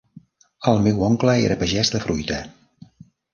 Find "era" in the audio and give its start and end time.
1.49-1.59